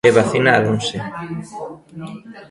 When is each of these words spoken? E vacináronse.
E 0.09 0.09
vacináronse. 0.17 0.97